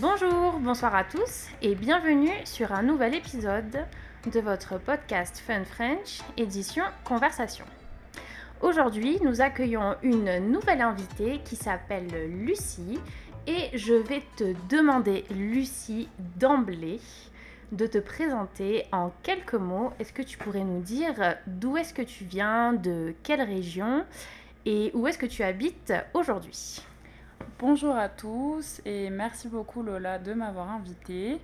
Bonjour, 0.00 0.58
bonsoir 0.60 0.94
à 0.94 1.04
tous 1.04 1.48
et 1.60 1.74
bienvenue 1.74 2.32
sur 2.44 2.72
un 2.72 2.82
nouvel 2.82 3.14
épisode 3.14 3.84
de 4.32 4.40
votre 4.40 4.78
podcast 4.78 5.42
Fun 5.46 5.64
French, 5.64 6.20
édition 6.38 6.84
Conversation. 7.04 7.66
Aujourd'hui, 8.62 9.18
nous 9.22 9.42
accueillons 9.42 9.96
une 10.02 10.38
nouvelle 10.50 10.80
invitée 10.80 11.40
qui 11.44 11.54
s'appelle 11.54 12.08
Lucie 12.30 12.98
et 13.46 13.76
je 13.76 13.92
vais 13.92 14.22
te 14.36 14.54
demander, 14.70 15.26
Lucie, 15.30 16.08
d'emblée, 16.38 17.00
de 17.72 17.86
te 17.86 17.98
présenter 17.98 18.86
en 18.90 19.12
quelques 19.22 19.52
mots. 19.52 19.92
Est-ce 19.98 20.14
que 20.14 20.22
tu 20.22 20.38
pourrais 20.38 20.64
nous 20.64 20.80
dire 20.80 21.36
d'où 21.46 21.76
est-ce 21.76 21.92
que 21.92 22.02
tu 22.02 22.24
viens, 22.24 22.72
de 22.72 23.14
quelle 23.22 23.42
région 23.42 24.06
et 24.64 24.90
où 24.94 25.06
est-ce 25.06 25.18
que 25.18 25.26
tu 25.26 25.42
habites 25.42 25.92
aujourd'hui? 26.14 26.82
Bonjour 27.60 27.96
à 27.96 28.08
tous 28.08 28.80
et 28.84 29.10
merci 29.10 29.48
beaucoup 29.48 29.82
Lola 29.82 30.18
de 30.18 30.32
m'avoir 30.32 30.70
invitée. 30.70 31.40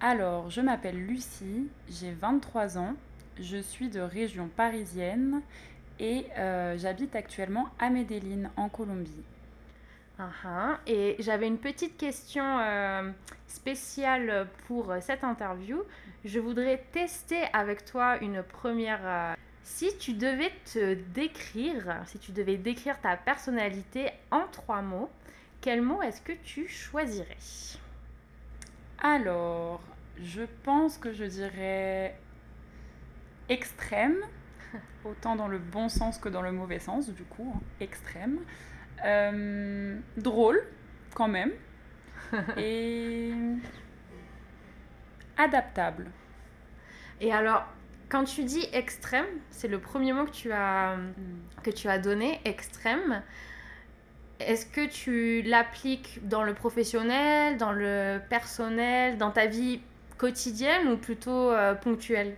Alors, 0.00 0.50
je 0.50 0.60
m'appelle 0.60 0.96
Lucie, 0.96 1.68
j'ai 1.88 2.12
23 2.12 2.78
ans, 2.78 2.94
je 3.40 3.58
suis 3.58 3.88
de 3.88 4.00
région 4.00 4.48
parisienne 4.48 5.42
et 5.98 6.26
euh, 6.38 6.76
j'habite 6.78 7.14
actuellement 7.16 7.68
à 7.78 7.90
Medellín 7.90 8.50
en 8.56 8.68
Colombie. 8.68 9.22
Uh-huh. 10.18 10.76
Et 10.86 11.16
j'avais 11.20 11.46
une 11.46 11.58
petite 11.58 11.96
question 11.96 12.44
euh, 12.60 13.10
spéciale 13.46 14.48
pour 14.66 14.92
cette 15.00 15.22
interview. 15.22 15.82
Je 16.24 16.40
voudrais 16.40 16.84
tester 16.92 17.42
avec 17.52 17.84
toi 17.84 18.18
une 18.20 18.42
première... 18.42 19.00
Euh, 19.04 19.34
si 19.62 19.96
tu 19.98 20.14
devais 20.14 20.50
te 20.72 20.94
décrire, 21.12 22.02
si 22.06 22.18
tu 22.18 22.32
devais 22.32 22.56
décrire 22.56 22.98
ta 23.00 23.16
personnalité 23.16 24.10
en 24.30 24.46
trois 24.50 24.80
mots, 24.80 25.10
quel 25.60 25.82
mot 25.82 26.02
est-ce 26.02 26.20
que 26.20 26.32
tu 26.32 26.68
choisirais? 26.68 27.36
Alors, 29.02 29.80
je 30.16 30.42
pense 30.64 30.98
que 30.98 31.12
je 31.12 31.24
dirais 31.24 32.18
extrême, 33.48 34.16
autant 35.04 35.36
dans 35.36 35.48
le 35.48 35.58
bon 35.58 35.88
sens 35.88 36.18
que 36.18 36.28
dans 36.28 36.42
le 36.42 36.52
mauvais 36.52 36.78
sens, 36.78 37.08
du 37.10 37.24
coup, 37.24 37.52
hein, 37.56 37.60
extrême. 37.80 38.40
Euh, 39.04 39.98
drôle, 40.16 40.60
quand 41.14 41.28
même. 41.28 41.52
et 42.56 43.32
adaptable. 45.36 46.10
Et 47.20 47.32
alors, 47.32 47.64
quand 48.08 48.24
tu 48.24 48.44
dis 48.44 48.66
extrême, 48.72 49.26
c'est 49.50 49.68
le 49.68 49.80
premier 49.80 50.12
mot 50.12 50.24
que 50.24 50.30
tu 50.30 50.52
as, 50.52 50.96
Hmm. 50.96 51.40
que 51.62 51.70
tu 51.70 51.88
as 51.88 51.98
donné, 51.98 52.40
extrême. 52.44 53.22
Est-ce 54.40 54.66
que 54.66 54.86
tu 54.86 55.42
l'appliques 55.42 56.20
dans 56.22 56.44
le 56.44 56.54
professionnel, 56.54 57.56
dans 57.56 57.72
le 57.72 58.20
personnel, 58.30 59.18
dans 59.18 59.30
ta 59.30 59.46
vie 59.46 59.80
quotidienne 60.16 60.88
ou 60.88 60.96
plutôt 60.96 61.50
euh, 61.50 61.74
ponctuelle? 61.74 62.36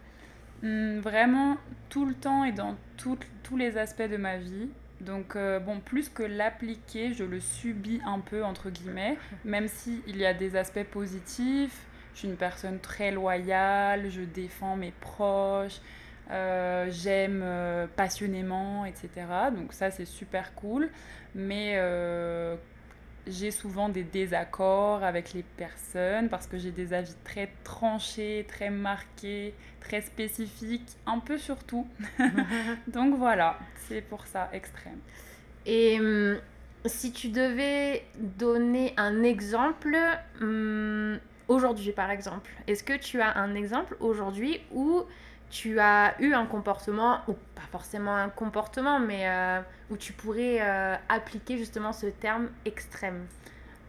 Hmm, 0.63 0.99
vraiment 1.01 1.57
tout 1.89 2.07
le 2.07 2.15
temps 2.15 2.45
et 2.45 2.53
dans 2.53 2.77
tous 2.97 3.57
les 3.57 3.77
aspects 3.77 4.03
de 4.03 4.17
ma 4.17 4.37
vie. 4.39 4.69
Donc, 5.01 5.35
euh, 5.35 5.59
bon, 5.59 5.81
plus 5.81 6.09
que 6.09 6.23
l'appliquer, 6.23 7.15
je 7.15 7.25
le 7.25 7.41
subis 7.41 8.01
un 8.07 8.21
peu, 8.21 8.45
entre 8.45 8.69
guillemets, 8.69 9.17
même 9.45 9.69
s'il 9.69 10.17
y 10.17 10.27
a 10.27 10.35
des 10.35 10.57
aspects 10.57 10.85
positifs. 10.85 11.87
Je 12.13 12.21
suis 12.21 12.29
une 12.29 12.37
personne 12.37 12.81
très 12.81 13.11
loyale, 13.11 14.11
je 14.11 14.21
défends 14.21 14.77
mes 14.77 14.93
proches, 15.01 15.81
euh, 16.31 16.89
j'aime 16.91 17.41
euh, 17.43 17.87
passionnément, 17.97 18.85
etc. 18.85 19.09
Donc, 19.55 19.73
ça, 19.73 19.91
c'est 19.91 20.05
super 20.05 20.55
cool. 20.55 20.91
Mais 21.35 21.75
euh, 21.77 22.57
j'ai 23.27 23.51
souvent 23.51 23.89
des 23.89 24.03
désaccords 24.03 25.03
avec 25.05 25.33
les 25.33 25.43
personnes 25.43 26.29
parce 26.29 26.47
que 26.47 26.59
j'ai 26.59 26.71
des 26.71 26.93
avis 26.93 27.15
très 27.25 27.51
tranchés, 27.65 28.47
très 28.49 28.71
marqués, 28.71 29.55
très 29.81 30.01
spécifiques, 30.01 30.97
un 31.07 31.19
peu 31.19 31.39
sur 31.39 31.63
tout. 31.65 31.87
Donc 32.89 33.17
voilà, 33.17 33.59
c'est 33.89 34.01
pour 34.01 34.27
ça 34.27 34.49
extrême. 34.53 34.99
Et 35.67 35.99
hum, 36.01 36.39
si 36.87 37.13
tu 37.13 37.29
devais 37.29 38.05
donner 38.19 38.95
un 38.97 39.23
exemple, 39.23 39.97
hum, 40.41 41.19
aujourd'hui 41.49 41.93
par 41.93 42.11
exemple, 42.11 42.51
est-ce 42.67 42.83
que 42.83 42.97
tu 42.97 43.21
as 43.21 43.37
un 43.37 43.55
exemple 43.55 43.97
aujourd'hui 44.01 44.61
où 44.73 45.05
tu 45.51 45.81
as 45.81 46.15
eu 46.21 46.33
un 46.33 46.47
comportement, 46.47 47.21
ou 47.29 47.35
pas 47.55 47.63
forcément 47.73 48.15
un 48.15 48.29
comportement, 48.29 49.01
mais 49.01 49.29
euh, 49.29 49.61
où 49.91 49.97
tu 49.97 50.13
pourrais 50.13 50.59
euh, 50.61 50.97
appliquer 51.09 51.59
justement 51.59 51.93
ce 51.93 52.07
terme 52.07 52.49
extrême 52.65 53.27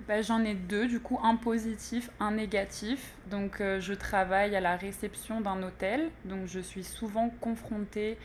Bah, 0.08 0.22
J'en 0.24 0.44
ai 0.44 0.56
deux, 0.56 0.88
du 0.88 1.00
coup, 1.00 1.20
un 1.24 1.36
positif, 1.36 2.10
un 2.20 2.32
négatif. 2.32 3.14
Donc 3.30 3.62
euh, 3.62 3.80
je 3.80 3.94
travaille 3.94 4.56
à 4.56 4.60
la 4.60 4.76
réception 4.76 5.40
d'un 5.40 5.62
hôtel, 5.62 6.10
donc 6.26 6.48
je 6.48 6.60
suis 6.60 6.84
souvent 6.84 7.30
confrontée 7.40 8.18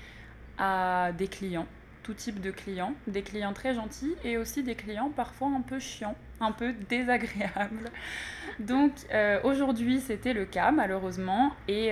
à 0.59 1.13
des 1.13 1.29
clients, 1.29 1.67
tout 2.03 2.15
type 2.15 2.41
de 2.41 2.51
clients, 2.51 2.95
des 3.07 3.21
clients 3.21 3.53
très 3.53 3.75
gentils 3.75 4.15
et 4.25 4.39
aussi 4.39 4.63
des 4.63 4.75
clients 4.75 5.11
parfois 5.15 5.49
un 5.49 5.61
peu 5.61 5.79
chiants, 5.79 6.17
un 6.41 6.53
peu 6.53 6.73
désagréables. 6.89 7.91
Donc 8.59 8.93
aujourd'hui 9.45 10.01
c'était 10.01 10.33
le 10.33 10.47
cas 10.47 10.71
malheureusement 10.71 11.53
et 11.69 11.91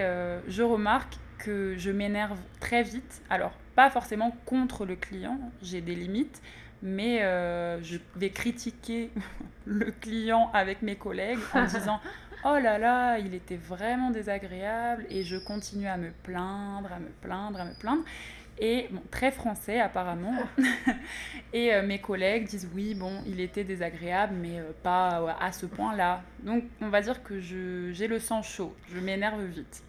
je 0.49 0.63
remarque 0.63 1.19
que 1.45 1.75
je 1.77 1.91
m'énerve 1.91 2.39
très 2.61 2.83
vite. 2.83 3.23
Alors 3.29 3.53
pas 3.75 3.91
forcément 3.91 4.37
contre 4.47 4.87
le 4.87 4.97
client, 4.97 5.39
j'ai 5.63 5.81
des 5.81 5.95
limites, 5.95 6.41
mais 6.83 7.23
euh, 7.23 7.83
je 7.83 7.99
vais 8.17 8.31
critiquer 8.31 9.11
le 9.67 9.91
client 9.91 10.51
avec 10.55 10.83
mes 10.83 10.97
collègues 10.97 11.41
en 11.53 11.65
disant 11.67 12.01
oh 12.45 12.59
là 12.59 12.79
là, 12.79 13.19
il 13.19 13.35
était 13.35 13.57
vraiment 13.57 14.11
désagréable 14.11 15.07
et 15.11 15.23
je 15.23 15.37
continue 15.37 15.87
à 15.87 15.97
me 15.97 16.11
plaindre, 16.23 16.93
à 16.93 16.99
me 16.99 17.11
plaindre, 17.21 17.61
à 17.61 17.65
me 17.65 17.75
plaindre. 17.75 18.05
Et 18.59 18.87
bon, 18.91 19.03
très 19.11 19.33
français 19.33 19.81
apparemment. 19.81 20.35
et 21.53 21.75
euh, 21.75 21.83
mes 21.85 21.99
collègues 22.01 22.47
disent 22.47 22.71
oui, 22.75 22.95
bon, 22.95 23.21
il 23.27 23.41
était 23.41 23.65
désagréable, 23.65 24.35
mais 24.41 24.61
euh, 24.61 24.71
pas 24.83 25.37
à 25.41 25.53
ce 25.53 25.67
point-là. 25.67 26.23
Donc 26.43 26.65
on 26.81 26.89
va 26.89 27.03
dire 27.03 27.23
que 27.23 27.39
j'ai 27.41 28.07
le 28.07 28.19
sang 28.19 28.43
chaud, 28.43 28.75
je 28.95 29.01
m'énerve 29.01 29.45
vite. 29.45 29.83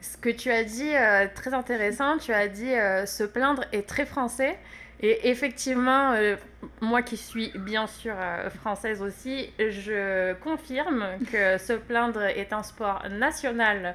Ce 0.00 0.16
que 0.16 0.30
tu 0.30 0.50
as 0.50 0.64
dit, 0.64 0.94
euh, 0.94 1.26
très 1.34 1.52
intéressant, 1.54 2.18
tu 2.18 2.32
as 2.32 2.48
dit 2.48 2.74
euh, 2.74 3.06
se 3.06 3.24
plaindre 3.24 3.64
est 3.72 3.88
très 3.88 4.06
français. 4.06 4.58
Et 5.02 5.30
effectivement, 5.30 6.12
euh, 6.12 6.36
moi 6.82 7.00
qui 7.02 7.16
suis 7.16 7.52
bien 7.54 7.86
sûr 7.86 8.14
euh, 8.18 8.50
française 8.50 9.00
aussi, 9.00 9.50
je 9.58 10.34
confirme 10.34 11.06
que 11.32 11.56
se 11.58 11.72
plaindre 11.72 12.22
est 12.22 12.52
un 12.52 12.62
sport 12.62 13.02
national 13.10 13.94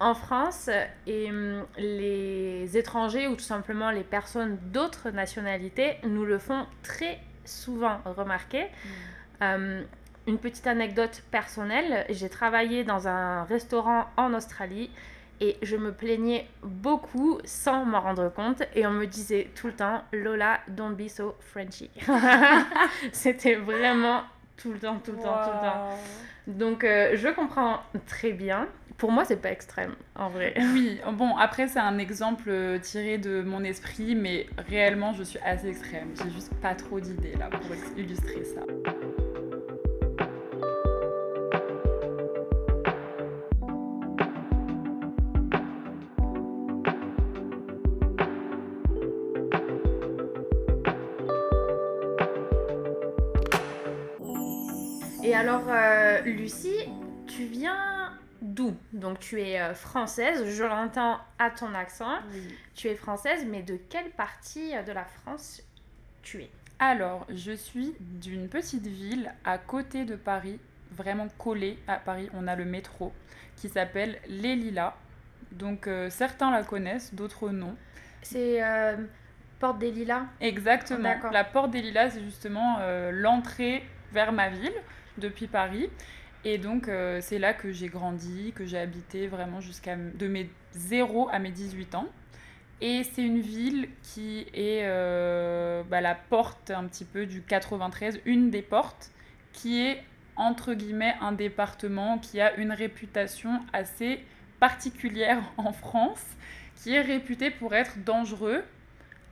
en 0.00 0.14
France. 0.14 0.68
Et 1.06 1.30
hum, 1.30 1.64
les 1.78 2.76
étrangers 2.76 3.28
ou 3.28 3.36
tout 3.36 3.44
simplement 3.44 3.90
les 3.92 4.02
personnes 4.02 4.58
d'autres 4.72 5.10
nationalités 5.10 5.96
nous 6.02 6.24
le 6.24 6.38
font 6.38 6.66
très 6.82 7.20
souvent 7.44 8.00
remarquer. 8.04 8.66
Euh, 9.42 9.82
une 10.26 10.38
petite 10.38 10.66
anecdote 10.66 11.22
personnelle, 11.30 12.04
j'ai 12.10 12.28
travaillé 12.28 12.84
dans 12.84 13.08
un 13.08 13.44
restaurant 13.44 14.06
en 14.16 14.34
Australie 14.34 14.90
et 15.40 15.56
je 15.62 15.76
me 15.76 15.92
plaignais 15.92 16.46
beaucoup 16.62 17.38
sans 17.44 17.84
m'en 17.84 18.00
rendre 18.00 18.32
compte 18.32 18.62
et 18.74 18.86
on 18.86 18.90
me 18.90 19.06
disait 19.06 19.50
tout 19.54 19.68
le 19.68 19.72
temps 19.72 20.02
Lola, 20.12 20.60
don't 20.68 20.94
be 20.94 21.08
so 21.08 21.34
Frenchy. 21.40 21.90
C'était 23.12 23.54
vraiment 23.54 24.22
tout 24.56 24.72
le 24.72 24.78
temps, 24.78 24.98
tout 24.98 25.12
le 25.12 25.18
temps, 25.18 25.42
tout 25.42 25.50
le 25.50 25.66
temps. 25.66 25.98
Donc 26.46 26.84
euh, 26.84 27.12
je 27.14 27.28
comprends 27.28 27.80
très 28.06 28.32
bien. 28.32 28.68
Pour 28.98 29.12
moi, 29.12 29.24
c'est 29.24 29.40
pas 29.40 29.50
extrême 29.50 29.94
en 30.14 30.28
vrai. 30.28 30.52
Oui, 30.58 31.00
bon, 31.12 31.34
après, 31.38 31.68
c'est 31.68 31.78
un 31.78 31.96
exemple 31.96 32.48
euh, 32.48 32.78
tiré 32.78 33.16
de 33.16 33.40
mon 33.40 33.64
esprit, 33.64 34.14
mais 34.14 34.46
réellement, 34.68 35.14
je 35.14 35.22
suis 35.22 35.38
assez 35.38 35.68
extrême. 35.68 36.08
J'ai 36.22 36.30
juste 36.30 36.52
pas 36.60 36.74
trop 36.74 37.00
d'idées 37.00 37.34
là 37.38 37.48
pour 37.48 37.62
illustrer 37.96 38.44
ça. 38.44 38.60
Et 55.30 55.34
alors, 55.36 55.62
euh, 55.68 56.22
Lucie, 56.22 56.88
tu 57.28 57.44
viens 57.44 58.12
d'où? 58.42 58.76
Donc 58.92 59.20
tu 59.20 59.40
es 59.40 59.60
euh, 59.60 59.74
française, 59.74 60.44
je 60.44 60.64
l'entends 60.64 61.20
à 61.38 61.50
ton 61.50 61.72
accent. 61.72 62.18
Tu 62.74 62.88
es 62.88 62.96
française, 62.96 63.46
mais 63.48 63.62
de 63.62 63.76
quelle 63.76 64.10
partie 64.10 64.72
de 64.84 64.90
la 64.90 65.04
France 65.04 65.62
tu 66.22 66.42
es? 66.42 66.50
Alors, 66.80 67.28
je 67.32 67.52
suis 67.52 67.94
d'une 68.00 68.48
petite 68.48 68.88
ville 68.88 69.32
à 69.44 69.58
côté 69.58 70.04
de 70.04 70.16
Paris, 70.16 70.58
vraiment 70.90 71.28
collée 71.38 71.78
à 71.86 72.00
Paris. 72.00 72.28
On 72.34 72.48
a 72.48 72.56
le 72.56 72.64
métro 72.64 73.12
qui 73.54 73.68
s'appelle 73.68 74.18
Les 74.26 74.56
Lilas. 74.56 74.96
Donc, 75.52 75.86
euh, 75.86 76.10
certains 76.10 76.50
la 76.50 76.64
connaissent, 76.64 77.14
d'autres 77.14 77.50
non. 77.50 77.76
C'est 78.22 78.60
Porte 79.60 79.78
des 79.78 79.92
Lilas? 79.92 80.24
Exactement. 80.40 81.14
La 81.30 81.44
porte 81.44 81.70
des 81.70 81.82
Lilas, 81.82 82.10
c'est 82.10 82.24
justement 82.24 82.80
l'entrée 83.12 83.84
vers 84.10 84.32
ma 84.32 84.48
ville 84.48 84.74
depuis 85.20 85.46
Paris. 85.46 85.88
Et 86.44 86.58
donc, 86.58 86.88
euh, 86.88 87.20
c'est 87.20 87.38
là 87.38 87.52
que 87.52 87.70
j'ai 87.70 87.88
grandi, 87.88 88.52
que 88.54 88.64
j'ai 88.64 88.78
habité 88.78 89.26
vraiment 89.26 89.60
jusqu'à 89.60 89.96
de 89.96 90.26
mes 90.26 90.48
0 90.72 91.28
à 91.30 91.38
mes 91.38 91.50
18 91.50 91.94
ans. 91.94 92.08
Et 92.80 93.04
c'est 93.04 93.22
une 93.22 93.40
ville 93.40 93.90
qui 94.02 94.46
est 94.54 94.84
euh, 94.84 95.82
bah, 95.90 96.00
la 96.00 96.14
porte 96.14 96.70
un 96.70 96.84
petit 96.84 97.04
peu 97.04 97.26
du 97.26 97.42
93, 97.42 98.20
une 98.24 98.50
des 98.50 98.62
portes, 98.62 99.10
qui 99.52 99.82
est 99.82 100.02
entre 100.36 100.72
guillemets 100.72 101.14
un 101.20 101.32
département 101.32 102.18
qui 102.18 102.40
a 102.40 102.54
une 102.54 102.72
réputation 102.72 103.60
assez 103.74 104.24
particulière 104.60 105.42
en 105.58 105.72
France, 105.72 106.24
qui 106.76 106.94
est 106.94 107.02
réputé 107.02 107.50
pour 107.50 107.74
être 107.74 108.02
dangereux. 108.02 108.64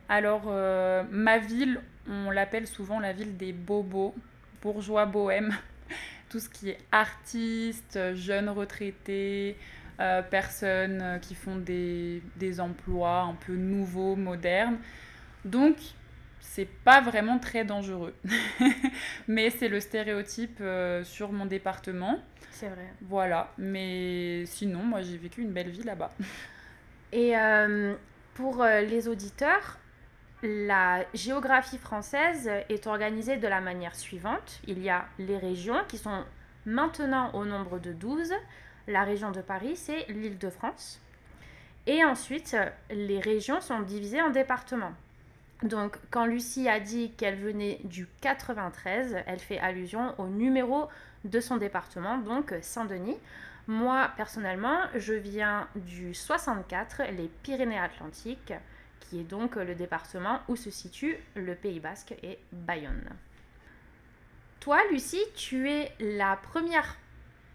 Alors, 0.09 0.43
euh, 0.47 1.03
ma 1.09 1.39
ville, 1.39 1.81
on 2.07 2.29
l'appelle 2.29 2.67
souvent 2.67 2.99
la 2.99 3.13
ville 3.13 3.35
des 3.35 3.51
bobos, 3.51 4.13
bourgeois 4.61 5.07
bohèmes 5.07 5.55
tout 6.29 6.39
ce 6.39 6.49
qui 6.49 6.69
est 6.69 6.77
artistes, 6.91 7.99
jeunes 8.15 8.49
retraités, 8.49 9.57
euh, 9.99 10.21
personnes 10.21 11.01
euh, 11.01 11.17
qui 11.17 11.35
font 11.35 11.57
des, 11.57 12.23
des, 12.37 12.61
emplois 12.61 13.19
un 13.23 13.33
peu 13.33 13.53
nouveaux, 13.53 14.15
modernes. 14.15 14.77
Donc, 15.43 15.75
c'est 16.39 16.69
pas 16.85 17.01
vraiment 17.01 17.37
très 17.37 17.65
dangereux. 17.65 18.15
mais 19.27 19.49
c'est 19.49 19.67
le 19.67 19.81
stéréotype 19.81 20.59
euh, 20.61 21.03
sur 21.03 21.33
mon 21.33 21.45
département. 21.45 22.17
C'est 22.51 22.69
vrai. 22.69 22.93
Voilà. 23.01 23.51
Mais 23.57 24.45
sinon, 24.45 24.83
moi, 24.83 25.01
j'ai 25.01 25.17
vécu 25.17 25.41
une 25.41 25.51
belle 25.51 25.69
vie 25.69 25.83
là-bas. 25.83 26.13
Et 27.11 27.33
pour 28.35 28.63
les 28.63 29.07
auditeurs, 29.07 29.79
la 30.41 31.03
géographie 31.13 31.77
française 31.77 32.49
est 32.69 32.87
organisée 32.87 33.37
de 33.37 33.47
la 33.47 33.59
manière 33.59 33.95
suivante. 33.95 34.61
Il 34.67 34.81
y 34.81 34.89
a 34.89 35.05
les 35.17 35.37
régions 35.37 35.79
qui 35.87 35.97
sont 35.97 36.23
maintenant 36.65 37.31
au 37.33 37.45
nombre 37.45 37.79
de 37.79 37.91
12. 37.91 38.31
La 38.87 39.03
région 39.03 39.31
de 39.31 39.41
Paris, 39.41 39.75
c'est 39.75 40.05
l'île 40.07 40.37
de 40.37 40.49
France. 40.49 41.01
Et 41.87 42.03
ensuite, 42.05 42.55
les 42.89 43.19
régions 43.19 43.61
sont 43.61 43.81
divisées 43.81 44.21
en 44.21 44.29
départements. 44.29 44.93
Donc, 45.63 45.97
quand 46.09 46.25
Lucie 46.25 46.69
a 46.69 46.79
dit 46.79 47.11
qu'elle 47.11 47.35
venait 47.35 47.81
du 47.83 48.07
93, 48.21 49.17
elle 49.25 49.39
fait 49.39 49.59
allusion 49.59 50.13
au 50.17 50.27
numéro 50.27 50.87
de 51.25 51.39
son 51.41 51.57
département, 51.57 52.17
donc 52.17 52.53
Saint-Denis. 52.61 53.17
Moi, 53.67 54.09
personnellement, 54.15 54.79
je 54.95 55.13
viens 55.13 55.67
du 55.75 56.13
64, 56.13 57.03
les 57.17 57.29
Pyrénées-Atlantiques 57.43 58.53
qui 59.09 59.21
est 59.21 59.23
donc 59.23 59.55
le 59.55 59.75
département 59.75 60.39
où 60.47 60.55
se 60.55 60.69
situe 60.69 61.17
le 61.35 61.55
Pays 61.55 61.79
Basque 61.79 62.13
et 62.23 62.37
Bayonne. 62.51 63.09
Toi, 64.59 64.79
Lucie, 64.91 65.23
tu 65.35 65.69
es 65.69 65.91
la 65.99 66.35
première 66.35 66.97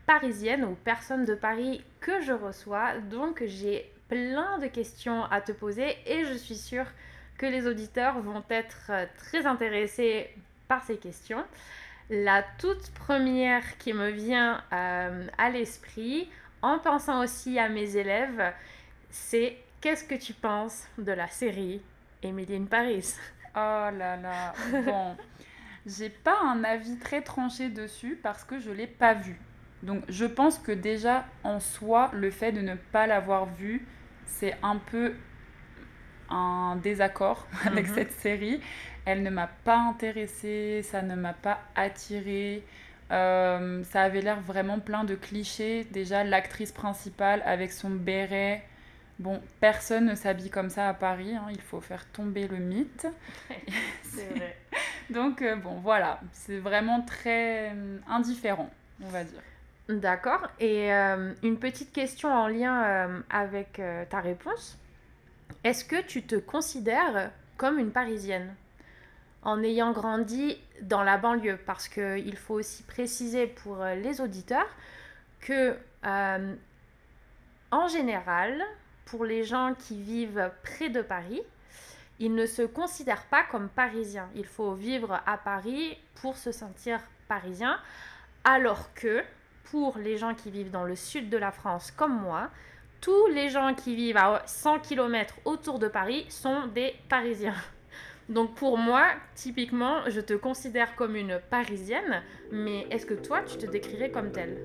parisienne 0.07 0.65
ou 0.65 0.75
personne 0.75 1.25
de 1.25 1.35
Paris 1.35 1.85
que 2.01 2.21
je 2.23 2.33
reçois, 2.33 2.99
donc 2.99 3.43
j'ai 3.47 3.91
plein 4.09 4.59
de 4.59 4.67
questions 4.67 5.25
à 5.25 5.41
te 5.41 5.53
poser 5.53 5.97
et 6.07 6.25
je 6.25 6.35
suis 6.35 6.57
sûre 6.57 6.87
que 7.39 7.47
les 7.47 7.67
auditeurs 7.67 8.21
vont 8.21 8.45
être 8.51 8.91
très 9.19 9.47
intéressés 9.47 10.29
par 10.69 10.83
ces 10.85 10.97
questions. 10.97 11.45
La 12.11 12.43
toute 12.59 12.91
première 12.91 13.79
qui 13.79 13.93
me 13.93 14.11
vient 14.11 14.63
euh, 14.73 15.27
à 15.39 15.51
l'esprit, 15.51 16.29
en 16.63 16.79
pensant 16.79 17.23
aussi 17.23 17.59
à 17.59 17.69
mes 17.69 17.97
élèves, 17.97 18.53
c'est 19.11 19.57
Qu'est-ce 19.85 20.05
que 20.05 20.15
tu 20.15 20.33
penses 20.33 20.89
de 20.97 21.13
la 21.13 21.29
série 21.29 21.83
Emily 22.23 22.57
in 22.57 22.65
Paris? 22.65 23.15
Oh 23.55 23.91
là 23.93 24.17
là, 24.17 24.53
bon, 24.85 25.15
j'ai 25.87 26.09
pas 26.09 26.41
un 26.43 26.65
avis 26.65 26.99
très 26.99 27.21
tranché 27.21 27.69
dessus 27.69 28.19
parce 28.21 28.43
que 28.43 28.59
je 28.59 28.71
l'ai 28.73 28.89
pas 28.89 29.13
vu. 29.15 29.39
Donc 29.83 30.03
je 30.09 30.25
pense 30.25 30.59
que 30.59 30.73
déjà 30.73 31.27
en 31.45 31.61
soi, 31.61 32.11
le 32.15 32.33
fait 32.33 32.51
de 32.51 32.63
ne 32.63 32.75
pas 32.75 33.07
l'avoir 33.07 33.45
vu, 33.45 33.87
c'est 34.25 34.57
un 34.63 34.79
peu 34.79 35.13
un 36.31 36.77
désaccord 36.83 37.47
avec 37.65 37.89
mhm. 37.89 37.95
cette 37.95 38.13
série. 38.13 38.61
Elle 39.05 39.23
ne 39.23 39.31
m'a 39.31 39.47
pas 39.47 39.77
intéressée, 39.77 40.81
ça 40.83 41.03
ne 41.03 41.15
m'a 41.15 41.35
pas 41.35 41.61
attirée. 41.77 42.65
Euh, 43.13 43.85
ça 43.85 44.03
avait 44.03 44.23
l'air 44.23 44.41
vraiment 44.41 44.81
plein 44.81 45.05
de 45.05 45.15
clichés. 45.15 45.85
Déjà, 45.93 46.25
l'actrice 46.25 46.73
principale 46.73 47.43
avec 47.45 47.71
son 47.71 47.91
béret, 47.91 48.65
Bon, 49.21 49.41
personne 49.61 50.07
ne 50.07 50.15
s'habille 50.17 50.51
comme 50.51 50.71
ça 50.71 50.89
à 50.89 50.95
Paris, 50.95 51.37
hein, 51.37 51.47
il 51.51 51.61
faut 51.61 51.81
faire 51.81 52.05
tomber 52.11 52.49
le 52.49 52.57
mythe. 52.57 53.07
c'est 54.03 54.29
vrai. 54.35 54.57
Donc, 55.11 55.43
euh, 55.43 55.55
bon, 55.55 55.75
voilà, 55.75 56.21
c'est 56.33 56.59
vraiment 56.59 57.03
très 57.03 57.71
euh, 57.71 57.99
indifférent, 58.09 58.71
on 59.03 59.09
va 59.09 59.23
dire. 59.23 59.41
D'accord. 59.89 60.49
Et 60.59 60.93
euh, 60.93 61.33
une 61.43 61.59
petite 61.59 61.93
question 61.93 62.33
en 62.33 62.49
lien 62.49 63.23
avec 63.29 63.83
ta 64.09 64.21
réponse. 64.21 64.79
Est-ce 65.63 65.85
que 65.85 66.01
tu 66.01 66.23
te 66.23 66.37
considères 66.37 67.31
comme 67.59 67.79
une 67.79 67.91
Parisienne? 67.91 68.55
En 69.43 69.63
ayant 69.63 69.93
grandi 69.93 70.59
dans 70.81 71.03
la 71.03 71.19
banlieue 71.19 71.59
Parce 71.67 71.87
qu'il 71.89 72.37
faut 72.39 72.55
aussi 72.55 72.83
préciser 72.83 73.47
pour 73.47 73.85
les 73.85 74.23
auditeurs 74.23 74.75
que, 75.41 75.77
en 76.03 77.89
général, 77.89 78.65
pour 79.05 79.25
les 79.25 79.45
gens 79.45 79.75
qui 79.79 80.01
vivent 80.01 80.51
près 80.63 80.89
de 80.89 81.03
Paris, 81.03 81.43
ils 82.21 82.35
ne 82.35 82.47
se 82.47 82.63
considèrent 82.63 83.27
pas 83.27 83.43
comme 83.51 83.69
parisiens. 83.69 84.29
Il 84.35 84.47
faut 84.47 84.75
vivre 84.75 85.21
à 85.27 85.37
Paris 85.37 85.99
pour 86.21 86.37
se 86.37 86.53
sentir 86.53 87.01
parisien, 87.29 87.79
alors 88.45 88.93
que 88.95 89.23
pour 89.65 89.99
les 89.99 90.17
gens 90.17 90.35
qui 90.35 90.51
vivent 90.51 90.71
dans 90.71 90.85
le 90.85 90.97
sud 90.97 91.29
de 91.31 91.37
la 91.37 91.51
France 91.51 91.91
comme 91.91 92.21
moi, 92.21 92.51
tous 93.01 93.27
les 93.29 93.49
gens 93.51 93.75
qui 93.75 93.97
vivent 93.97 94.17
à 94.17 94.43
100 94.47 94.79
km 94.81 95.35
autour 95.45 95.79
de 95.79 95.89
Paris 95.89 96.27
sont 96.29 96.69
des 96.69 96.95
Parisiens. 97.09 97.57
Donc 98.29 98.55
pour 98.55 98.79
moi, 98.79 99.09
typiquement, 99.35 100.09
je 100.09 100.21
te 100.21 100.33
considère 100.33 100.97
comme 100.97 101.15
une 101.17 101.39
Parisienne, 101.51 102.23
mais 102.51 102.87
est-ce 102.91 103.05
que 103.05 103.15
toi, 103.15 103.43
tu 103.43 103.59
te 103.59 103.67
décrirais 103.67 104.11
comme 104.11 104.33
telle? 104.33 104.65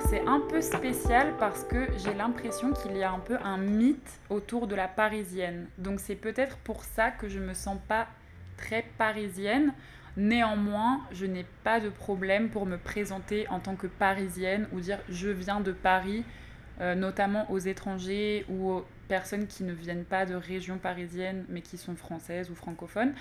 C'est 0.00 0.24
un 0.28 0.38
peu 0.38 0.60
spécial 0.60 1.34
parce 1.40 1.64
que 1.64 1.88
j'ai 2.04 2.14
l'impression 2.14 2.72
qu'il 2.72 2.96
y 2.96 3.02
a 3.02 3.10
un 3.10 3.18
peu 3.18 3.36
un 3.42 3.56
mythe 3.56 4.20
autour 4.30 4.68
de 4.68 4.76
la 4.76 4.86
parisienne. 4.86 5.66
Donc 5.76 5.98
c'est 5.98 6.14
peut-être 6.14 6.56
pour 6.58 6.84
ça 6.84 7.10
que 7.10 7.28
je 7.28 7.40
me 7.40 7.52
sens 7.52 7.78
pas 7.88 8.06
très 8.56 8.84
parisienne. 8.96 9.72
Néanmoins, 10.16 11.00
je 11.10 11.26
n'ai 11.26 11.44
pas 11.64 11.80
de 11.80 11.88
problème 11.88 12.48
pour 12.48 12.64
me 12.64 12.76
présenter 12.76 13.48
en 13.48 13.58
tant 13.58 13.74
que 13.74 13.88
parisienne 13.88 14.68
ou 14.72 14.78
dire 14.78 15.00
je 15.08 15.30
viens 15.30 15.60
de 15.60 15.72
Paris, 15.72 16.24
euh, 16.80 16.94
notamment 16.94 17.50
aux 17.50 17.58
étrangers 17.58 18.46
ou 18.48 18.70
aux 18.70 18.86
personnes 19.08 19.48
qui 19.48 19.64
ne 19.64 19.72
viennent 19.72 20.04
pas 20.04 20.26
de 20.26 20.36
région 20.36 20.78
parisienne 20.78 21.44
mais 21.48 21.60
qui 21.60 21.76
sont 21.76 21.96
françaises 21.96 22.50
ou 22.50 22.54
francophones, 22.54 23.14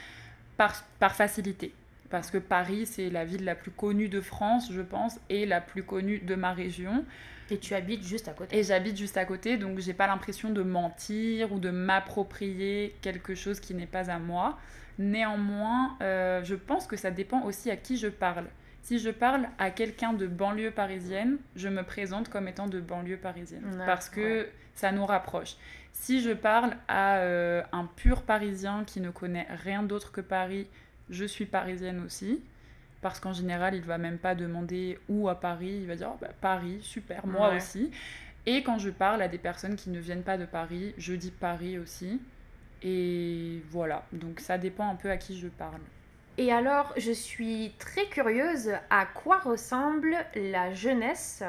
par 0.58 1.16
facilité 1.16 1.74
parce 2.12 2.30
que 2.30 2.38
Paris, 2.38 2.86
c'est 2.86 3.10
la 3.10 3.26
ville 3.26 3.46
la 3.46 3.56
plus 3.56 3.72
connue 3.72 4.10
de 4.10 4.22
France, 4.22 4.72
je 4.72 4.82
pense, 4.82 5.20
et 5.30 5.46
la 5.46 5.62
plus 5.62 5.84
connue 5.84 6.20
de 6.20 6.36
ma 6.36 6.54
région. 6.54 7.06
Et 7.50 7.58
tu 7.58 7.74
habites 7.74 8.04
juste 8.04 8.28
à 8.28 8.34
côté. 8.34 8.58
Et 8.58 8.64
j'habite 8.64 8.98
juste 8.98 9.18
à 9.18 9.26
côté, 9.26 9.58
donc 9.58 9.80
j'ai 9.80 9.94
pas 9.94 10.08
l'impression 10.08 10.50
de 10.50 10.62
mentir 10.62 11.52
ou 11.52 11.60
de 11.60 11.70
m'approprier 11.70 12.96
quelque 13.02 13.34
chose 13.34 13.60
qui 13.60 13.74
n'est 13.74 13.88
pas 13.88 14.12
à 14.12 14.20
moi. 14.20 14.58
Néanmoins, 15.00 15.98
euh, 16.02 16.44
je 16.44 16.56
pense 16.56 16.86
que 16.86 16.96
ça 16.96 17.12
dépend 17.12 17.44
aussi 17.44 17.72
à 17.72 17.76
qui 17.76 17.98
je 17.98 18.08
parle. 18.08 18.46
Si 18.82 19.00
je 19.00 19.10
parle 19.10 19.48
à 19.58 19.70
quelqu'un 19.70 20.14
de 20.14 20.28
banlieue 20.28 20.72
parisienne, 20.72 21.38
je 21.56 21.70
me 21.70 21.84
présente 21.84 22.30
comme 22.30 22.48
étant 22.48 22.68
de 22.68 22.80
banlieue 22.80 23.18
parisienne. 23.18 23.64
parce 23.86 24.10
que 24.10 24.48
ça 24.74 24.92
nous 24.92 25.06
rapproche. 25.06 25.56
Si 25.92 26.22
je 26.22 26.32
parle 26.32 26.76
à 26.88 27.18
euh, 27.18 27.62
un 27.72 27.86
pur 27.86 28.24
parisien 28.24 28.84
qui 28.86 29.02
ne 29.02 29.12
connaît 29.12 29.48
rien 29.64 29.84
d'autre 29.84 30.12
que 30.12 30.22
Paris, 30.22 30.68
je 31.12 31.26
suis 31.26 31.46
parisienne 31.46 32.04
aussi. 32.04 32.42
Parce 33.02 33.20
qu'en 33.20 33.34
général, 33.34 33.76
il 33.76 33.82
va 33.82 33.98
même 33.98 34.18
pas 34.18 34.36
demander 34.36 35.00
où 35.10 35.28
à 35.28 35.40
Paris. 35.40 35.80
Il 35.82 35.88
va 35.88 35.96
dire 35.96 36.10
oh, 36.14 36.18
bah, 36.22 36.30
Paris, 36.40 36.80
super, 36.82 37.26
moi 37.26 37.56
aussi. 37.56 37.92
Et 38.46 38.64
quand 38.64 38.80
je 38.80 38.90
parle 38.90 39.22
à 39.22 39.28
des 39.28 39.38
personnes 39.38 39.76
qui 39.76 39.90
ne 39.90 40.00
viennent 40.00 40.24
pas 40.24 40.38
de 40.38 40.46
Paris, 40.46 40.94
je 40.98 41.14
dis 41.14 41.32
Paris 41.32 41.78
aussi. 41.78 42.20
Et 42.84 43.62
voilà, 43.70 44.04
donc 44.12 44.40
ça 44.40 44.58
dépend 44.58 44.90
un 44.90 44.96
peu 44.96 45.12
à 45.12 45.18
qui 45.18 45.38
je 45.38 45.48
parle. 45.48 45.82
Et 46.38 46.52
alors, 46.52 46.94
je 46.98 47.12
suis 47.12 47.74
très 47.78 48.06
curieuse 48.06 48.72
à 48.90 49.06
quoi 49.06 49.40
ressemble 49.40 50.16
la 50.36 50.74
jeunesse 50.74 51.44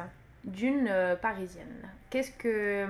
d'une 0.45 0.88
euh, 0.88 1.16
Parisienne? 1.16 1.88
Qu'est-ce 2.11 2.33
que, 2.33 2.87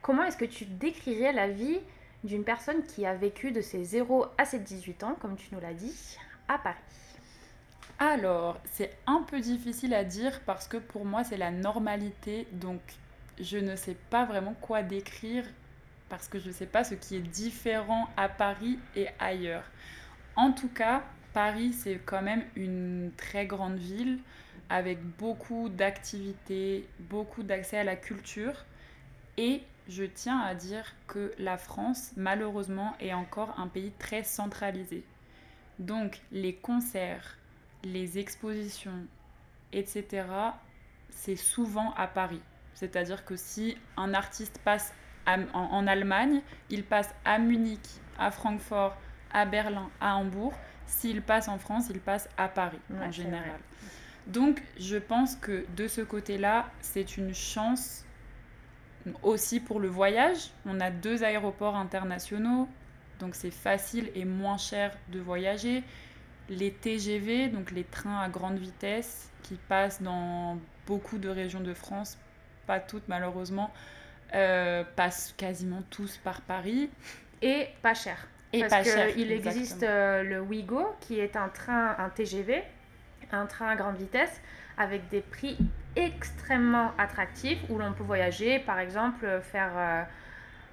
comment 0.00 0.24
est-ce 0.24 0.38
que 0.38 0.44
tu 0.44 0.64
décrirais 0.64 1.32
la 1.32 1.48
vie 1.48 1.80
d'une 2.24 2.42
personne 2.42 2.82
qui 2.82 3.06
a 3.06 3.14
vécu 3.14 3.52
de 3.52 3.60
ses 3.60 3.84
0 3.84 4.26
à 4.38 4.44
ses 4.44 4.58
18 4.58 5.04
ans, 5.04 5.16
comme 5.20 5.36
tu 5.36 5.48
nous 5.52 5.60
l'as 5.60 5.74
dit, 5.74 6.18
à 6.48 6.58
Paris. 6.58 6.78
Alors, 7.98 8.58
c'est 8.72 8.96
un 9.06 9.22
peu 9.22 9.40
difficile 9.40 9.94
à 9.94 10.02
dire 10.02 10.40
parce 10.46 10.66
que 10.66 10.78
pour 10.78 11.04
moi, 11.04 11.22
c'est 11.22 11.36
la 11.36 11.52
normalité. 11.52 12.48
Donc, 12.52 12.80
je 13.38 13.58
ne 13.58 13.76
sais 13.76 13.96
pas 14.10 14.24
vraiment 14.24 14.54
quoi 14.60 14.82
décrire 14.82 15.44
parce 16.08 16.26
que 16.28 16.38
je 16.38 16.48
ne 16.48 16.52
sais 16.52 16.66
pas 16.66 16.82
ce 16.82 16.94
qui 16.94 17.16
est 17.16 17.20
différent 17.20 18.08
à 18.16 18.28
Paris 18.28 18.78
et 18.96 19.06
ailleurs. 19.18 19.64
En 20.36 20.52
tout 20.52 20.68
cas, 20.68 21.02
Paris, 21.32 21.72
c'est 21.72 22.00
quand 22.04 22.22
même 22.22 22.44
une 22.56 23.10
très 23.16 23.46
grande 23.46 23.76
ville 23.76 24.18
avec 24.70 25.00
beaucoup 25.02 25.68
d'activités, 25.68 26.88
beaucoup 26.98 27.42
d'accès 27.42 27.78
à 27.78 27.84
la 27.84 27.96
culture. 27.96 28.64
Et 29.36 29.62
je 29.88 30.04
tiens 30.04 30.38
à 30.38 30.54
dire 30.54 30.94
que 31.06 31.32
la 31.38 31.58
France, 31.58 32.12
malheureusement, 32.16 32.94
est 33.00 33.12
encore 33.12 33.58
un 33.58 33.68
pays 33.68 33.92
très 33.98 34.24
centralisé. 34.24 35.04
Donc 35.78 36.20
les 36.32 36.54
concerts, 36.54 37.38
les 37.82 38.18
expositions, 38.18 39.06
etc., 39.72 40.26
c'est 41.10 41.36
souvent 41.36 41.92
à 41.94 42.06
Paris. 42.06 42.40
C'est-à-dire 42.74 43.24
que 43.24 43.36
si 43.36 43.76
un 43.96 44.14
artiste 44.14 44.58
passe 44.64 44.92
en, 45.26 45.86
Allemagne, 45.86 46.42
il 46.70 46.84
passe 46.84 47.14
à 47.24 47.38
Munich, 47.38 47.80
à 48.18 48.30
Francfort, 48.30 48.96
à 49.32 49.46
Berlin, 49.46 49.90
à 50.00 50.16
Hambourg. 50.16 50.52
S'il 50.86 51.22
passe 51.22 51.48
en 51.48 51.58
France, 51.58 51.86
il 51.90 52.00
passe 52.00 52.28
à 52.36 52.48
Paris 52.48 52.80
en 53.00 53.10
général. 53.10 53.58
Donc 54.26 54.62
je 54.78 54.96
pense 54.96 55.36
que 55.36 55.64
de 55.76 55.88
ce 55.88 56.00
côté-là, 56.00 56.70
c'est 56.80 57.16
une 57.16 57.34
chance 57.34 58.03
aussi 59.22 59.60
pour 59.60 59.80
le 59.80 59.88
voyage. 59.88 60.50
On 60.66 60.80
a 60.80 60.90
deux 60.90 61.24
aéroports 61.24 61.76
internationaux, 61.76 62.68
donc 63.18 63.34
c'est 63.34 63.50
facile 63.50 64.10
et 64.14 64.24
moins 64.24 64.58
cher 64.58 64.96
de 65.10 65.20
voyager. 65.20 65.82
Les 66.48 66.72
TGV, 66.72 67.48
donc 67.48 67.70
les 67.70 67.84
trains 67.84 68.20
à 68.20 68.28
grande 68.28 68.58
vitesse 68.58 69.30
qui 69.42 69.54
passent 69.54 70.02
dans 70.02 70.58
beaucoup 70.86 71.18
de 71.18 71.28
régions 71.28 71.60
de 71.60 71.74
France, 71.74 72.18
pas 72.66 72.80
toutes 72.80 73.08
malheureusement, 73.08 73.70
euh, 74.34 74.84
passent 74.96 75.34
quasiment 75.36 75.82
tous 75.90 76.18
par 76.18 76.40
Paris. 76.42 76.90
Et 77.40 77.68
pas 77.82 77.94
cher. 77.94 78.26
Et 78.52 78.60
Parce 78.60 78.72
pas 78.72 78.84
cher. 78.84 79.08
Il 79.16 79.32
existe 79.32 79.82
euh, 79.82 80.22
le 80.22 80.40
Ouigo, 80.40 80.94
qui 81.00 81.18
est 81.18 81.36
un 81.36 81.48
train, 81.48 81.96
un 81.98 82.08
TGV, 82.08 82.62
un 83.32 83.46
train 83.46 83.68
à 83.68 83.76
grande 83.76 83.96
vitesse, 83.96 84.40
avec 84.76 85.08
des 85.08 85.20
prix 85.20 85.56
extrêmement 85.96 86.92
attractifs, 86.98 87.58
où 87.68 87.78
l'on 87.78 87.92
peut 87.92 88.04
voyager, 88.04 88.58
par 88.58 88.78
exemple, 88.78 89.40
faire 89.42 89.72
euh, 89.76 90.02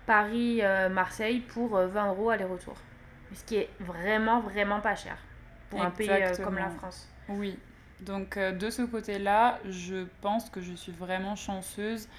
Paris-Marseille 0.05 1.39
pour 1.39 1.77
20 1.77 2.07
euros 2.09 2.29
aller-retour. 2.29 2.75
Ce 3.33 3.43
qui 3.43 3.55
est 3.55 3.69
vraiment, 3.79 4.41
vraiment 4.41 4.81
pas 4.81 4.95
cher 4.95 5.17
pour 5.69 5.81
un 5.81 5.91
pays 5.91 6.09
comme 6.43 6.57
la 6.57 6.69
France. 6.69 7.07
Oui. 7.29 7.57
Donc 8.01 8.37
de 8.37 8.69
ce 8.71 8.81
côté-là, 8.81 9.59
je 9.69 10.05
pense 10.21 10.49
que 10.49 10.59
je 10.59 10.73
suis 10.73 10.91
vraiment 10.91 11.35
chanceuse 11.35 12.09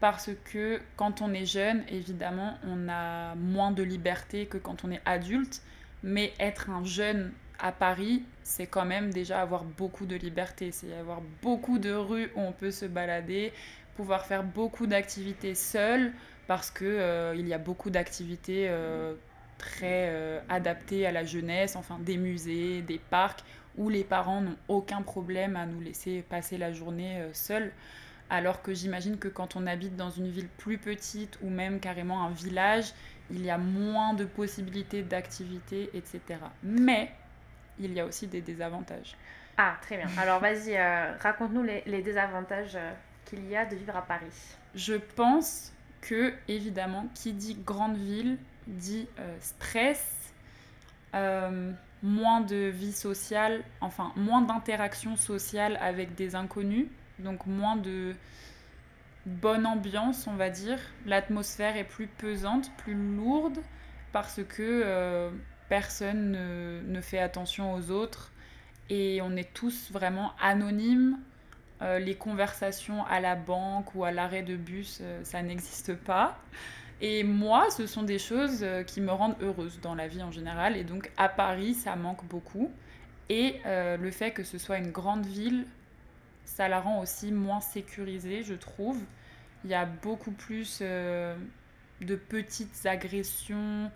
parce 0.00 0.30
que 0.52 0.80
quand 0.96 1.22
on 1.22 1.32
est 1.32 1.46
jeune, 1.46 1.84
évidemment, 1.88 2.58
on 2.64 2.88
a 2.88 3.34
moins 3.34 3.70
de 3.70 3.82
liberté 3.82 4.46
que 4.46 4.58
quand 4.58 4.84
on 4.84 4.90
est 4.90 5.00
adulte, 5.04 5.62
mais 6.02 6.32
être 6.38 6.70
un 6.70 6.84
jeune 6.84 7.32
à 7.58 7.72
Paris, 7.72 8.22
c'est 8.42 8.66
quand 8.66 8.84
même 8.84 9.12
déjà 9.12 9.40
avoir 9.40 9.64
beaucoup 9.64 10.06
de 10.06 10.16
liberté, 10.16 10.72
c'est 10.72 10.94
avoir 10.94 11.22
beaucoup 11.42 11.78
de 11.78 11.92
rues 11.92 12.30
où 12.36 12.40
on 12.40 12.52
peut 12.52 12.70
se 12.70 12.86
balader, 12.86 13.52
pouvoir 13.96 14.26
faire 14.26 14.44
beaucoup 14.44 14.86
d'activités 14.86 15.54
seul, 15.54 16.12
parce 16.46 16.70
que 16.70 16.84
euh, 16.84 17.34
il 17.36 17.48
y 17.48 17.54
a 17.54 17.58
beaucoup 17.58 17.90
d'activités 17.90 18.66
euh, 18.68 19.14
très 19.58 20.08
euh, 20.08 20.40
adaptées 20.48 21.06
à 21.06 21.12
la 21.12 21.24
jeunesse, 21.24 21.76
enfin 21.76 21.98
des 21.98 22.16
musées, 22.16 22.82
des 22.82 22.98
parcs, 22.98 23.42
où 23.76 23.88
les 23.88 24.04
parents 24.04 24.40
n'ont 24.40 24.56
aucun 24.68 25.02
problème 25.02 25.56
à 25.56 25.66
nous 25.66 25.80
laisser 25.80 26.22
passer 26.22 26.56
la 26.56 26.72
journée 26.72 27.22
seuls. 27.32 27.72
Alors 28.30 28.62
que 28.62 28.74
j'imagine 28.74 29.18
que 29.18 29.28
quand 29.28 29.54
on 29.54 29.66
habite 29.66 29.96
dans 29.96 30.10
une 30.10 30.28
ville 30.28 30.48
plus 30.56 30.78
petite 30.78 31.38
ou 31.42 31.50
même 31.50 31.78
carrément 31.78 32.24
un 32.24 32.30
village, 32.30 32.92
il 33.30 33.44
y 33.44 33.50
a 33.50 33.58
moins 33.58 34.14
de 34.14 34.24
possibilités 34.24 35.02
d'activités, 35.02 35.90
etc. 35.94 36.20
Mais 36.62 37.12
il 37.78 37.92
y 37.92 38.00
a 38.00 38.06
aussi 38.06 38.26
des 38.26 38.40
désavantages. 38.40 39.16
Ah, 39.58 39.76
très 39.80 39.96
bien. 39.96 40.08
Alors 40.18 40.40
vas-y, 40.40 40.76
euh, 40.76 41.14
raconte-nous 41.18 41.62
les, 41.62 42.02
désavantages 42.02 42.76
euh, 42.76 42.92
qu'il 43.24 43.48
y 43.48 43.56
a 43.56 43.64
de 43.64 43.74
vivre 43.74 43.96
à 43.96 44.02
Paris. 44.02 44.26
Je 44.74 44.94
pense 44.94 45.72
que, 46.02 46.34
évidemment, 46.48 47.08
qui 47.14 47.32
dit 47.32 47.54
grande 47.54 47.96
ville 47.96 48.36
dit 48.66 49.08
euh, 49.18 49.36
stress, 49.40 50.12
moins 52.02 52.42
de 52.42 52.66
vie 52.66 52.92
sociale, 52.92 53.64
enfin 53.80 54.12
moins 54.16 54.42
d'interaction 54.42 55.16
sociale 55.16 55.78
avec 55.80 56.14
des 56.14 56.34
inconnus 56.34 56.88
donc 57.18 57.46
moins 57.46 57.76
de 57.76 58.14
bonne 59.24 59.64
ambiance, 59.64 60.26
on 60.26 60.34
va 60.34 60.50
dire. 60.50 60.78
L'atmosphère 61.06 61.74
est 61.78 61.84
plus 61.84 62.06
pesante, 62.06 62.70
plus 62.76 62.92
lourde, 62.92 63.60
parce 64.12 64.42
que 64.46 65.30
personne 65.68 66.32
ne, 66.86 67.00
fait 67.00 67.18
attention 67.18 67.74
aux 67.74 67.90
autres 67.90 68.32
et 68.90 69.20
on 69.22 69.36
est 69.36 69.52
tous 69.52 69.90
vraiment 69.90 70.32
anonymes. 70.40 71.18
Euh, 71.82 71.98
les 71.98 72.14
conversations 72.14 73.04
à 73.04 73.20
la 73.20 73.34
banque 73.34 73.94
ou 73.94 74.04
à 74.04 74.10
l'arrêt 74.10 74.42
de 74.42 74.56
bus, 74.56 75.00
euh, 75.02 75.20
ça 75.24 75.42
n'existe 75.42 75.94
pas. 75.94 76.38
Et 77.02 77.22
moi, 77.22 77.70
ce 77.70 77.86
sont 77.86 78.02
des 78.02 78.18
choses 78.18 78.64
qui 78.86 79.02
me 79.02 79.12
rendent 79.12 79.36
heureuse 79.42 79.80
dans 79.82 79.94
la 79.94 80.08
vie 80.08 80.22
en 80.22 80.30
général. 80.30 80.76
Et 80.78 80.84
donc 80.84 81.10
à 81.18 81.28
Paris, 81.28 81.74
ça 81.74 81.94
manque 81.94 82.24
beaucoup. 82.24 82.70
Et 83.28 83.60
le 83.66 84.10
fait 84.10 84.30
que 84.30 84.44
ce 84.44 84.56
soit 84.56 84.78
une 84.78 84.92
grande 84.92 85.26
ville 85.26 85.66
ça 86.46 86.68
la 86.68 86.80
rend 86.80 87.02
aussi 87.02 87.32
moins 87.32 87.60
sécurisée, 87.60 88.42
je 88.42 88.54
trouve. 88.54 88.98
Il 89.64 89.70
y 89.70 89.74
a 89.74 89.84
beaucoup 89.84 90.30
plus 90.30 90.78
euh, 90.80 91.36
de 92.00 92.16
petites 92.16 92.86
agressions 92.86 93.90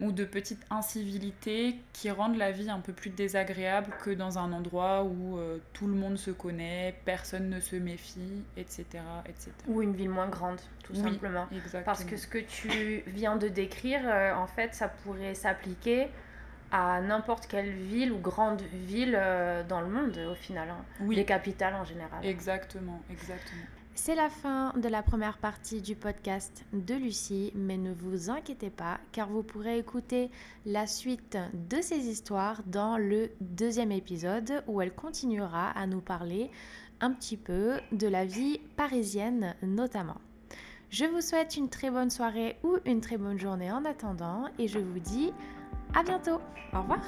ou 0.00 0.12
de 0.12 0.24
petites 0.24 0.64
incivilités 0.70 1.76
qui 1.92 2.10
rendent 2.10 2.36
la 2.36 2.52
vie 2.52 2.70
un 2.70 2.80
peu 2.80 2.92
plus 2.92 3.10
désagréable 3.10 3.90
que 4.02 4.10
dans 4.10 4.38
un 4.38 4.52
endroit 4.52 5.04
où 5.04 5.38
euh, 5.38 5.58
tout 5.72 5.86
le 5.86 5.94
monde 5.94 6.16
se 6.16 6.30
connaît, 6.30 6.94
personne 7.04 7.48
ne 7.48 7.60
se 7.60 7.76
méfie, 7.76 8.44
etc. 8.56 8.84
etc. 9.26 9.50
Ou 9.66 9.82
une 9.82 9.94
ville 9.94 10.10
moins 10.10 10.28
grande, 10.28 10.60
tout 10.84 10.94
simplement. 10.94 11.48
Parce 11.84 12.04
que 12.04 12.16
ce 12.16 12.26
que 12.26 12.38
tu 12.38 13.02
viens 13.06 13.36
de 13.36 13.48
décrire, 13.48 14.00
euh, 14.04 14.34
en 14.34 14.46
fait, 14.46 14.74
ça 14.74 14.88
pourrait 14.88 15.34
s'appliquer 15.34 16.08
à 16.70 17.00
n'importe 17.00 17.46
quelle 17.46 17.70
ville 17.70 18.12
ou 18.12 18.18
grande 18.18 18.60
ville 18.60 19.16
euh, 19.18 19.62
dans 19.64 19.80
le 19.80 19.88
monde 19.88 20.18
au 20.30 20.34
final, 20.34 20.68
hein. 20.68 21.06
les 21.08 21.24
capitales 21.24 21.74
en 21.74 21.84
général. 21.84 22.24
Exactement, 22.24 23.02
exactement. 23.10 23.62
C'est 24.00 24.14
la 24.14 24.30
fin 24.30 24.72
de 24.76 24.88
la 24.88 25.02
première 25.02 25.38
partie 25.38 25.82
du 25.82 25.96
podcast 25.96 26.64
de 26.72 26.94
Lucie, 26.94 27.52
mais 27.56 27.76
ne 27.76 27.92
vous 27.92 28.30
inquiétez 28.30 28.70
pas 28.70 29.00
car 29.10 29.28
vous 29.28 29.42
pourrez 29.42 29.76
écouter 29.76 30.30
la 30.64 30.86
suite 30.86 31.36
de 31.68 31.82
ces 31.82 32.08
histoires 32.08 32.62
dans 32.66 32.96
le 32.96 33.28
deuxième 33.40 33.90
épisode 33.90 34.62
où 34.68 34.80
elle 34.80 34.94
continuera 34.94 35.70
à 35.70 35.88
nous 35.88 36.00
parler 36.00 36.48
un 37.00 37.10
petit 37.10 37.36
peu 37.36 37.80
de 37.90 38.06
la 38.06 38.24
vie 38.24 38.60
parisienne 38.76 39.56
notamment. 39.62 40.20
Je 40.90 41.04
vous 41.04 41.20
souhaite 41.20 41.56
une 41.56 41.68
très 41.68 41.90
bonne 41.90 42.10
soirée 42.10 42.56
ou 42.62 42.76
une 42.86 43.00
très 43.00 43.18
bonne 43.18 43.38
journée 43.38 43.72
en 43.72 43.84
attendant 43.84 44.44
et 44.60 44.68
je 44.68 44.78
vous 44.78 45.00
dis 45.00 45.32
à 45.92 46.04
bientôt. 46.04 46.40
Au 46.72 46.82
revoir. 46.82 47.00